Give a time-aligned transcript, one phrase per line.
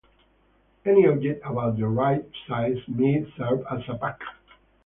[0.83, 4.19] Any object about the right size might serve as a puck.